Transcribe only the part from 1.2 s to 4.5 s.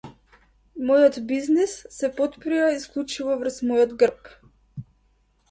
бизнис се потпира исклучиво врз мојот грб.